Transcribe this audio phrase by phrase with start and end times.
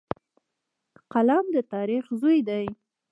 [1.11, 2.65] قلم د تاریخ زوی دی